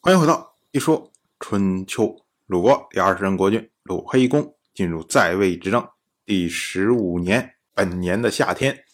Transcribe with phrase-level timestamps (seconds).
[0.00, 1.10] 欢迎回到一说
[1.40, 2.24] 春秋。
[2.46, 5.86] 鲁国第二十任国君鲁黑公进入在位执政
[6.24, 8.84] 第十五年，本年的夏天，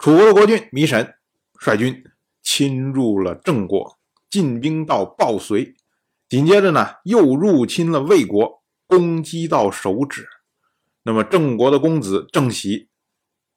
[0.00, 1.14] 楚国的国君芈沈
[1.56, 2.04] 率军
[2.42, 3.96] 侵入了郑国，
[4.28, 5.76] 进兵到鲍随，
[6.28, 10.28] 紧接着呢又入侵了魏国，攻击到手指。
[11.04, 12.88] 那么郑国的公子郑喜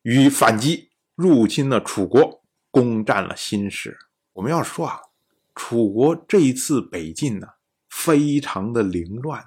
[0.03, 3.97] 与反击，入侵了楚国，攻占了新市。
[4.33, 4.99] 我们要说啊。
[5.55, 7.47] 楚国这一次北进呢，
[7.89, 9.43] 非常的凌乱，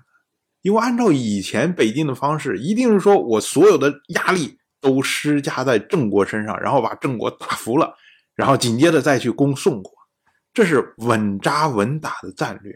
[0.62, 7.94] 因为按照以前北进的方式，一定是说我所有的压力都施加在郑国身上，然后把郑国打服了，
[8.34, 9.92] 然后紧接着再去攻宋国，
[10.54, 12.74] 这是稳扎稳打的战略。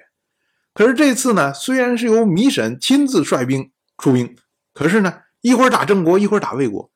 [0.75, 4.37] 可是这次呢，虽然是由米沈亲自率兵出兵，
[4.75, 6.91] 可是呢，一会儿打郑国，一会儿打魏国，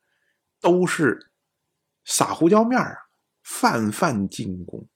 [0.61, 1.31] 都是
[2.05, 2.93] 撒胡椒面啊，
[3.41, 4.87] 泛泛进攻，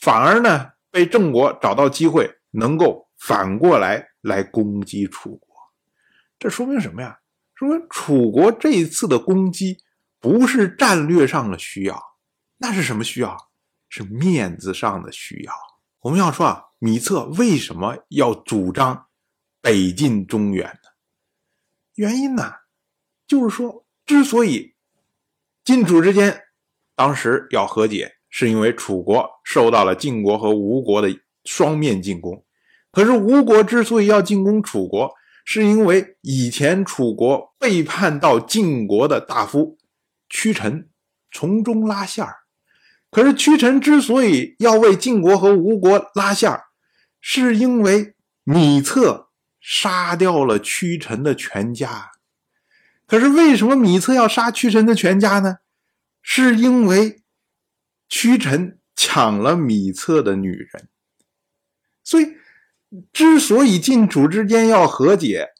[0.00, 0.72] 反而呢。
[0.90, 5.54] 被郑国找到机会，能够反过来来攻击楚国，
[6.38, 7.20] 这说明什么呀？
[7.54, 9.78] 说明楚国这一次的攻击
[10.18, 12.00] 不是战略上的需要，
[12.56, 13.36] 那是什么需要？
[13.88, 15.52] 是面子上的需要。
[16.00, 19.08] 我们要说啊，米策为什么要主张
[19.60, 20.90] 北进中原呢？
[21.96, 22.54] 原因呢，
[23.26, 24.74] 就是说，之所以
[25.64, 26.44] 晋楚之间
[26.94, 28.19] 当时要和解。
[28.30, 32.44] 是因为楚国受到了晋国和吴国的双面进攻，
[32.92, 35.12] 可是吴国之所以要进攻楚国，
[35.44, 39.76] 是因为以前楚国背叛到晋国的大夫
[40.28, 40.88] 屈臣
[41.32, 42.36] 从中拉线儿。
[43.10, 46.66] 可是屈臣之所以要为晋国和吴国拉线儿，
[47.20, 48.14] 是因为
[48.44, 52.12] 米策杀掉了屈臣的全家。
[53.08, 55.56] 可是为什么米策要杀屈臣的全家呢？
[56.22, 57.16] 是因为。
[58.10, 60.88] 屈臣抢了芈策的女人，
[62.02, 62.26] 所以
[63.12, 65.50] 之所以晋楚之间要和解，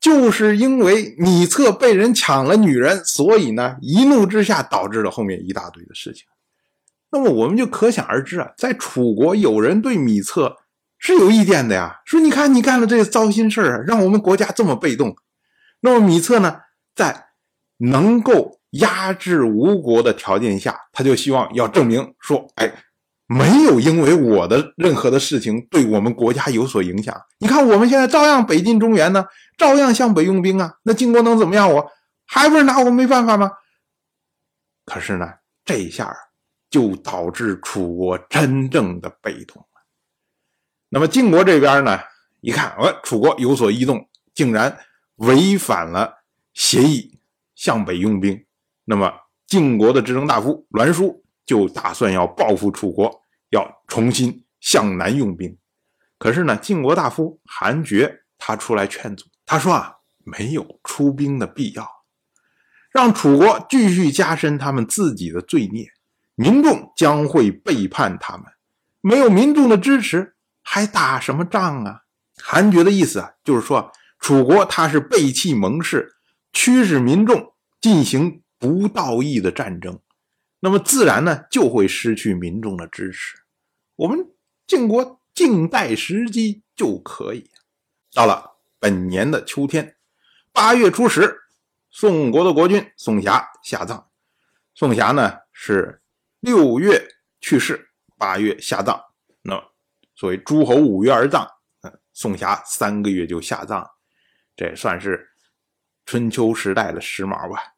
[0.00, 6.26] 就是因为芈策被人抢了女人，所以呢，一怒之下导致了后面一大堆的事情。
[7.10, 10.56] 那么我们就可想而知啊，在楚国有人对米策
[10.98, 15.16] 是有意见的呀，说你看你干了这糟心事儿，让我们国家这么被动。
[15.80, 16.62] 那么米策呢，
[16.96, 17.28] 在
[17.76, 18.60] 能够。
[18.74, 22.72] 压制吴国的条件下，他就希望要证明说：“哎，
[23.26, 27.14] 没有因为我的任何的事情对我们国家有所影响。
[27.38, 29.26] 你看我们现在照样北进中原呢，
[29.56, 30.74] 照样向北用兵啊。
[30.82, 31.72] 那晋国能怎么样？
[31.72, 31.90] 我
[32.26, 33.50] 还不是拿我没办法吗？
[34.84, 35.26] 可是呢，
[35.64, 36.14] 这一下
[36.68, 39.82] 就导致楚国真正的被动了。
[40.88, 42.00] 那么晋国这边呢，
[42.40, 44.76] 一看，呃，楚国有所异动，竟然
[45.16, 47.18] 违反了协议，
[47.54, 48.44] 向北用兵。”
[48.84, 49.12] 那么
[49.46, 55.56] 晋国的执政大夫栾书就打算要报复楚国，要重新向南用兵。
[56.18, 61.86] 可是呢，晋国大夫韩厥他出来劝阻，他说啊，没有出兵的必要，
[62.90, 65.86] 让楚国继续加深他们自己的罪孽，
[66.34, 68.44] 民众将会背叛他们。
[69.00, 72.02] 没有民众的支持，还打什么仗啊？
[72.42, 76.16] 韩厥的意思啊，就是说楚国他是背弃盟誓，
[76.52, 78.40] 驱使民众进行。
[78.64, 80.00] 不道义的战争，
[80.60, 83.36] 那么自然呢就会失去民众的支持。
[83.94, 84.26] 我们
[84.66, 87.50] 晋国静待时机就可以。
[88.14, 89.96] 到了本年的秋天，
[90.50, 91.42] 八月初十，
[91.90, 94.08] 宋国的国君宋霞下葬。
[94.74, 96.00] 宋霞呢是
[96.40, 97.06] 六月
[97.42, 98.98] 去世，八月下葬。
[99.42, 99.62] 那
[100.14, 101.46] 所谓诸侯五月而葬，
[102.14, 103.86] 宋霞三个月就下葬，
[104.56, 105.28] 这也算是
[106.06, 107.73] 春秋时代的时髦吧。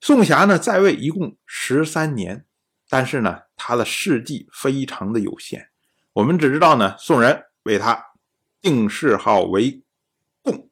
[0.00, 2.46] 宋霞呢，在位一共十三年，
[2.88, 5.68] 但是呢，他的事迹非常的有限。
[6.14, 8.02] 我们只知道呢，宋人为他
[8.62, 9.84] 定谥号为
[10.42, 10.70] 共，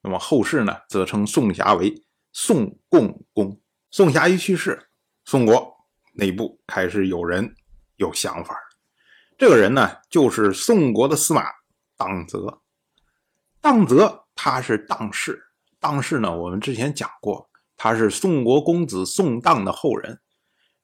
[0.00, 2.02] 那么后世呢，则称宋霞为
[2.32, 3.60] 宋共公。
[3.90, 4.88] 宋霞一去世，
[5.26, 5.76] 宋国
[6.14, 7.54] 内部开始有人
[7.96, 8.56] 有想法。
[9.36, 11.44] 这个人呢，就是宋国的司马
[11.98, 12.62] 当泽。
[13.60, 15.42] 当泽他是当氏，
[15.78, 17.50] 当氏呢，我们之前讲过。
[17.84, 20.20] 他是宋国公子宋荡的后人。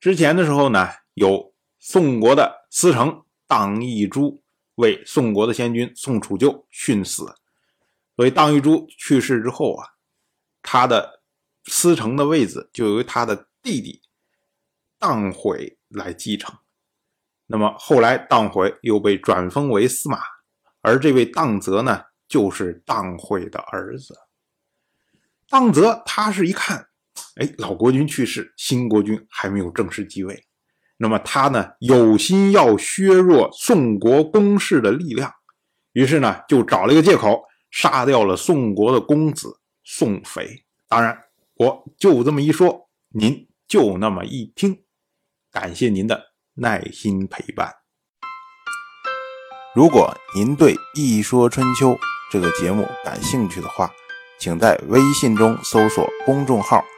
[0.00, 4.42] 之前的时候呢，有宋国的司城当义珠
[4.74, 7.36] 为宋国的先君宋楚就殉死，
[8.16, 9.90] 所以当义珠去世之后啊，
[10.60, 11.22] 他的
[11.66, 14.02] 司城的位子就由他的弟弟
[14.98, 16.52] 荡悔来继承。
[17.46, 20.18] 那么后来荡悔又被转封为司马，
[20.80, 24.18] 而这位荡泽呢，就是荡悔的儿子。
[25.48, 26.87] 荡泽他是一看。
[27.38, 30.44] 哎，老国君去世，新国君还没有正式继位，
[30.96, 35.32] 那么他呢有心要削弱宋国公室的力量，
[35.92, 40.64] 于是呢就找了一个借口杀掉了宋国的公子宋斐。
[40.88, 41.16] 当然，
[41.54, 44.82] 我就这么一说，您就那么一听。
[45.52, 47.72] 感谢您的耐心陪伴。
[49.74, 51.90] 如果您对《一说春秋》
[52.32, 53.88] 这个节目感兴趣的话，
[54.40, 56.82] 请在微信中搜索公众号“